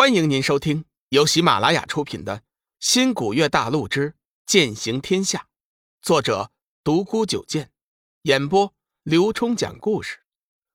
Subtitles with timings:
[0.00, 2.38] 欢迎您收听由喜马拉雅出品的
[2.78, 4.14] 《新古月大陆之
[4.46, 5.40] 剑行天下》，
[6.00, 6.50] 作者
[6.82, 7.70] 独孤九剑，
[8.22, 10.22] 演播刘冲讲故事。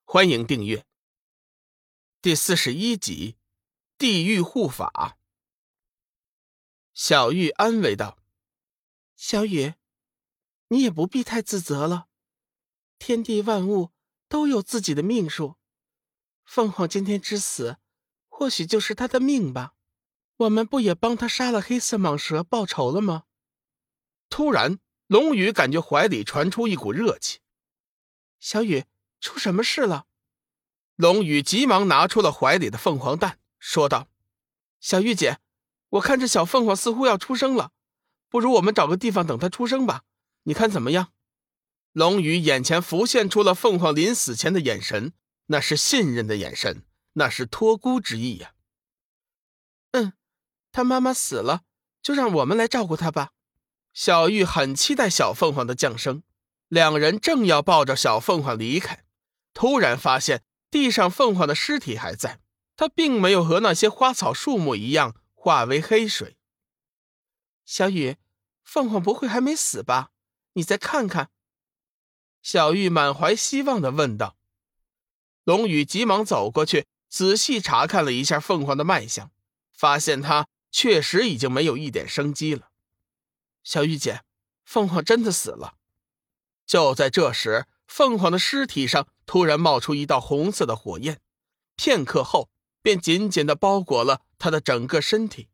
[0.03, 0.85] 欢迎订阅。
[2.21, 3.37] 第四十一集，
[3.97, 5.17] 地狱护法。
[6.93, 8.19] 小玉安慰道
[9.17, 9.73] ：“小雨，
[10.67, 12.09] 你也不必太自责了。
[12.99, 13.89] 天地万物
[14.29, 15.55] 都有自己的命数，
[16.43, 17.77] 凤凰今天之死。”
[18.37, 19.75] 或许就是他的命吧，
[20.35, 23.23] 我们不也帮他杀了黑色蟒蛇报仇了吗？
[24.29, 27.39] 突然，龙宇感觉怀里传出一股热气。
[28.41, 28.83] 小雨，
[29.21, 30.07] 出什么事了？
[30.97, 34.09] 龙宇急忙拿出了怀里的凤凰蛋，说道
[34.81, 35.39] ：“小玉姐，
[35.91, 37.71] 我看这小凤凰似乎要出生了，
[38.27, 40.03] 不如我们找个地方等它出生吧？
[40.43, 41.13] 你看怎么样？”
[41.93, 45.13] 龙宇眼前浮现出了凤凰临死前的眼神，
[45.45, 46.84] 那是信任的眼神。
[47.17, 48.53] 那是托孤之意呀。
[49.91, 50.13] 嗯，
[50.71, 51.63] 他妈妈死了，
[52.01, 53.31] 就让我们来照顾他吧。
[53.93, 56.23] 小玉很期待小凤凰的降生，
[56.67, 59.05] 两人正要抱着小凤凰离开，
[59.53, 62.41] 突然发现地上凤凰的尸体还在，
[62.75, 66.37] 它并没有和那些花草树木一样化为黑水。
[67.63, 68.17] 小雨，
[68.63, 70.11] 凤凰不会还没死吧？
[70.53, 71.29] 你再看看。
[72.41, 74.37] 小玉满怀希望的问道。
[75.45, 76.87] 龙宇急忙走过去。
[77.15, 79.31] 仔细查看了一下凤凰的脉象，
[79.71, 82.71] 发现它确实已经没有一点生机了。
[83.63, 84.25] 小玉姐，
[84.65, 85.75] 凤凰真的死了。
[86.65, 91.21] 就在这时，凤凰的尸体上突然冒出一道红色的火焰，
[91.77, 92.49] 片刻后
[92.81, 95.47] 便紧紧的包裹了他的整个身体。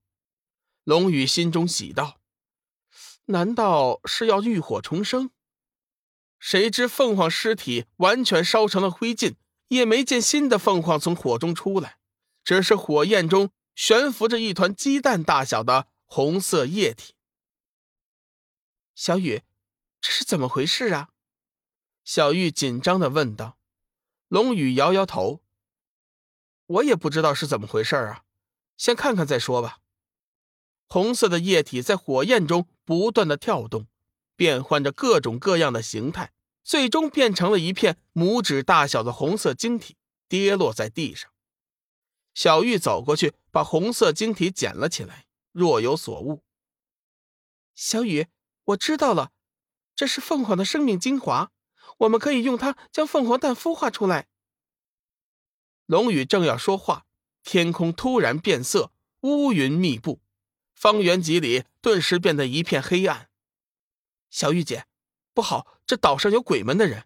[0.84, 2.18] 龙宇心中喜道
[3.26, 5.30] ：“难道是要浴火重生？”
[6.42, 9.36] 谁知凤凰尸体完全烧成了灰烬。
[9.72, 11.98] 也没见新的凤凰从火中出来，
[12.44, 17.14] 只是火焰中悬浮着一团鸡蛋大小的红色液体。
[18.94, 19.44] 小雨，
[20.02, 21.12] 这是怎么回事啊？
[22.04, 23.58] 小玉紧张的问道。
[24.28, 25.42] 龙宇摇摇头
[26.68, 28.24] ：“我也不知道是怎么回事啊，
[28.76, 29.78] 先看看再说吧。”
[30.88, 33.88] 红色的液体在火焰中不断的跳动，
[34.36, 36.34] 变换着各种各样的形态。
[36.64, 41.32] 最终变成了一片拇指大小的红色晶体，跌落在地上。
[42.34, 46.44] 小玉走过去，把红色晶体捡了起来，若有所悟。
[47.74, 48.28] 小雨，
[48.66, 49.32] 我知道了，
[49.96, 51.52] 这是凤凰的生命精华，
[52.00, 54.28] 我们可以用它将凤凰蛋孵化出来。
[55.86, 57.06] 龙宇正要说话，
[57.44, 60.22] 天空突然变色，乌云密布，
[60.74, 63.30] 方圆几里顿时变得一片黑暗。
[64.30, 64.86] 小玉姐。
[65.34, 67.04] 不好，这岛上有鬼门的人。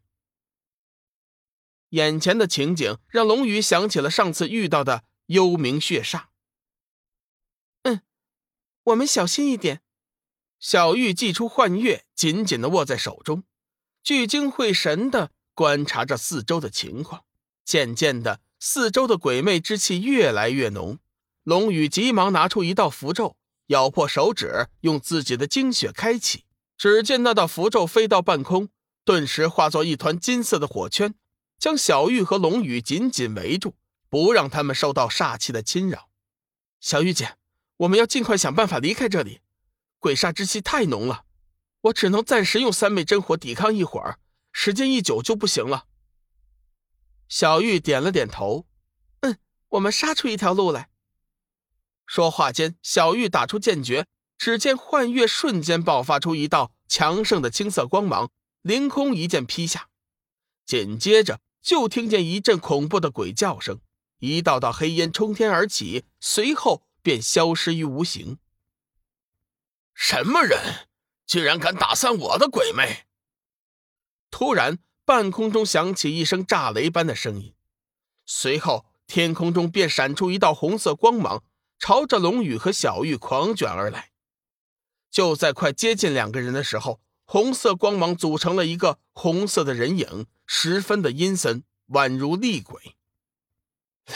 [1.90, 6.26] 眼前的情景让龙宇想起了上次遇到的幽冥血煞。
[7.82, 8.04] 嗯，
[8.84, 9.82] 我们小心一点。
[10.60, 13.44] 小玉祭出幻月，紧紧的握在手中，
[14.04, 17.24] 聚精会神的观察着四周的情况。
[17.64, 21.00] 渐渐的，四周的鬼魅之气越来越浓。
[21.42, 23.36] 龙宇急忙拿出一道符咒，
[23.68, 26.46] 咬破手指，用自己的精血开启。
[26.78, 28.70] 只见那道符咒飞到半空，
[29.06, 31.14] 顿时化作一团金色的火圈，
[31.60, 33.76] 将小玉和龙宇紧紧围住，
[34.10, 36.10] 不让他们受到煞气的侵扰。
[36.82, 37.38] 小玉姐，
[37.78, 39.42] 我们要尽快想办法离开这里，
[40.00, 41.26] 鬼煞之气太浓了，
[41.82, 44.18] 我只能暂时用三昧真火抵抗一会儿，
[44.52, 45.86] 时间一久就不行了。
[47.30, 48.66] 小玉点了点头，
[49.22, 49.38] 嗯，
[49.70, 50.90] 我们杀出一条路来。
[52.08, 54.08] 说话间，小玉打出剑诀。
[54.38, 58.30] 只见幻月瞬间爆发出一道强盛的青色光芒，
[58.66, 59.90] 凌空一剑劈下，
[60.66, 63.80] 紧接着就听见一阵恐怖的鬼叫声，
[64.18, 68.40] 一道道黑烟冲天而起，随后便消失于无形。
[69.94, 70.88] 什么人，
[71.28, 73.06] 居然敢打散我的鬼魅？
[74.32, 77.54] 突然，半空中响起一声炸雷般的声音，
[78.26, 81.44] 随后天空中便闪出一道红色光芒，
[81.78, 84.10] 朝着龙宇和小玉狂卷而来。
[85.12, 92.96] 就在快接近两个人的时候，红色光芒组成了一个红色的人影，十分的阴森，宛如厉鬼。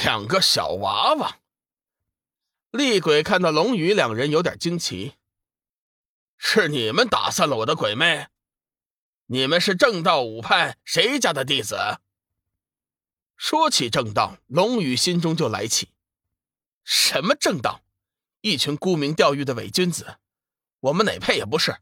[0.04, 1.40] 两个小娃娃。
[2.72, 5.16] 厉鬼看到龙宇两人，有点惊奇
[6.38, 8.28] ：“是你们打散了我的鬼魅？
[9.26, 12.00] 你们是正道五派谁家的弟子？”
[13.36, 15.90] 说起正道，龙宇心中就来气
[16.86, 17.82] ：“什么正道？
[18.42, 20.20] 一群沽名钓誉的伪君子！”
[20.82, 21.80] 我们哪配也不是，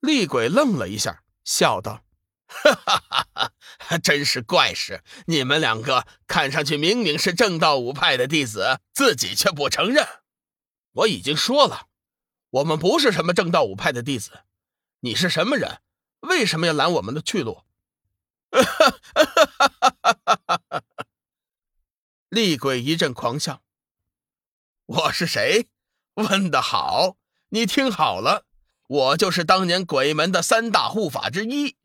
[0.00, 2.04] 厉鬼愣了一下，笑道
[2.46, 3.52] ：“哈哈哈哈！
[3.98, 10.06] 真是怪事，你们两个看上去明明是正道五派的弟子，自己却不承认。
[10.92, 11.86] 我已经说了，
[12.50, 14.40] 我们不是什么正道五派的弟子。
[15.00, 15.80] 你是什么人？
[16.20, 17.64] 为什么要拦我们的去路？
[22.28, 23.62] 厉鬼一阵狂笑。
[24.86, 25.68] 我是谁？
[26.14, 27.16] 问得好！
[27.50, 28.44] 你听好了，
[28.90, 31.76] 我就是当年鬼门的三大护法之一。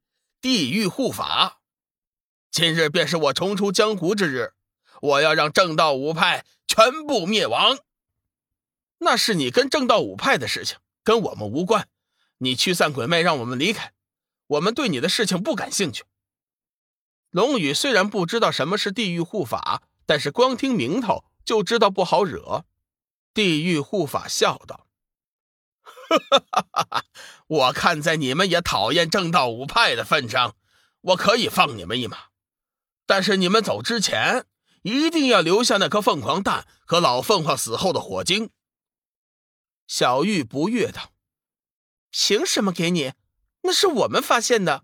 [0.42, 1.60] 地狱护法，
[2.50, 4.54] 今日便是我重出江湖之日，
[5.02, 7.78] 我要让正道五派全部灭亡。
[8.98, 11.88] 那是你跟正道五派的事情，跟我们无关。
[12.40, 13.94] 你驱散鬼魅，让我们离开，
[14.48, 16.06] 我们对你的事情不感兴趣。
[17.30, 22.66] 龙宇虽然不知道什么是地狱护法，但是光听名头就知道不好惹。
[23.32, 24.85] 地狱护法笑道。
[26.72, 27.04] 哈
[27.48, 30.56] 我看在你们也讨厌正道五派的份上，
[31.02, 32.26] 我可以放你们一马。
[33.06, 34.46] 但是你们走之前，
[34.84, 38.50] 一定要留下那颗凤凰蛋和老凤凰死后的火晶。
[39.88, 41.12] 小玉不悦道
[42.10, 43.14] ：“凭什么给你？
[43.62, 44.84] 那是我们发现的。”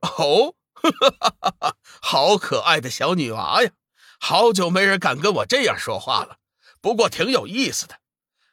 [0.00, 3.72] 哦，哈 好可爱的小女娃呀！
[4.20, 6.38] 好久没人敢跟我这样说话了，
[6.80, 8.00] 不过挺有意思的。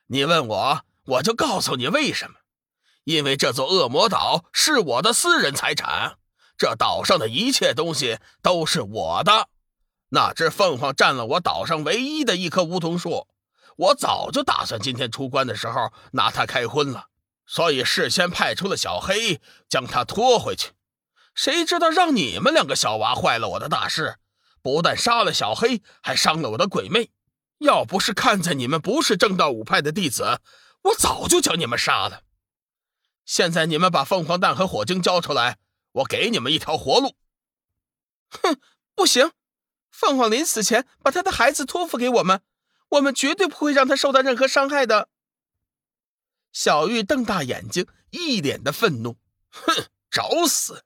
[0.07, 0.85] 你问我。
[1.05, 2.37] 我就告诉你为什么，
[3.03, 6.17] 因为这座恶魔岛是我的私人财产，
[6.57, 9.49] 这岛上的一切东西都是我的。
[10.09, 13.27] 那只凤凰占了我岛上唯一的一棵梧桐树，
[13.77, 17.07] 我早就打算今天出关的时候拿它开荤了，
[17.45, 20.71] 所以事先派出了小黑将它拖回去。
[21.33, 24.17] 谁知道让你们两个小娃坏了我的大事，
[24.61, 27.09] 不但杀了小黑，还伤了我的鬼魅。
[27.59, 30.41] 要不是看在你们不是正道五派的弟子，
[30.83, 32.23] 我早就将你们杀了。
[33.25, 35.59] 现在你们把凤凰蛋和火晶交出来，
[35.91, 37.15] 我给你们一条活路。
[38.29, 38.59] 哼，
[38.95, 39.31] 不行！
[39.91, 42.41] 凤凰临死前把他的孩子托付给我们，
[42.89, 45.09] 我们绝对不会让他受到任何伤害的。
[46.51, 49.17] 小玉瞪大眼睛，一脸的愤怒。
[49.49, 50.83] 哼，找死！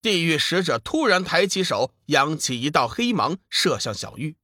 [0.00, 4.36] 地狱使者突然抬起手，扬起一道黑芒，射向小玉。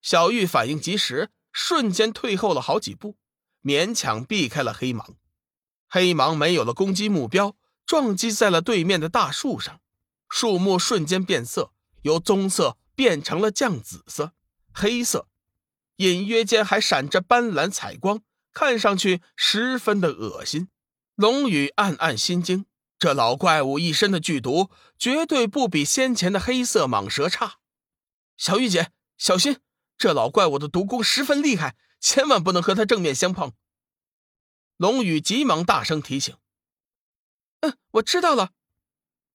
[0.00, 3.16] 小玉反应及时，瞬间退后了好几步。
[3.62, 5.16] 勉强避开了黑芒，
[5.88, 9.80] 黑芒没有了攻击目标，撞击在了对面的大树上，
[10.28, 11.72] 树木瞬间变色，
[12.02, 14.32] 由棕色变成了酱紫色、
[14.72, 15.28] 黑色，
[15.96, 18.22] 隐约间还闪着斑斓彩光，
[18.52, 20.68] 看上去十分的恶心。
[21.14, 22.66] 龙宇暗暗心惊，
[22.98, 27.56] 这老怪物一身的剧毒，绝对不比先前的黑色蟒蛇差。
[28.36, 29.58] 小玉姐，小心，
[29.96, 31.76] 这老怪物的毒功十分厉害。
[32.00, 33.52] 千万不能和他正面相碰。
[34.76, 36.36] 龙宇急忙大声提醒
[37.60, 38.52] ：“嗯，我知道了。”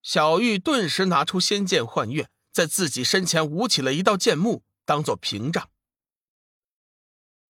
[0.02, 5.70] 小玉顿时拿出仙剑幻月，在自己身前舞起了一道剑幕，当做屏障。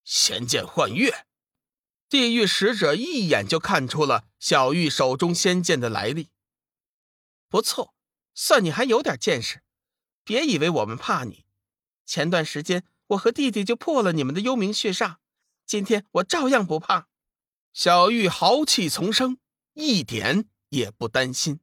[0.04, 1.26] 仙剑幻月，
[2.08, 6.30] 地狱使者一眼就看出了小玉手中仙剑的来历。
[7.48, 7.94] 不错，
[8.34, 9.62] 算你还有点见识。
[10.24, 11.44] 别以为我们怕你，
[12.04, 12.84] 前段时间。
[13.08, 15.16] 我和弟弟就破了你们的幽冥血煞，
[15.66, 17.08] 今天我照样不怕。
[17.72, 19.38] 小玉豪气丛生，
[19.74, 21.60] 一点也不担心。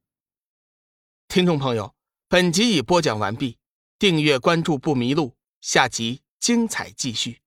[1.28, 1.94] 听众朋友，
[2.28, 3.58] 本集已播讲完毕，
[3.98, 7.41] 订阅关注不迷路，下集精彩继续。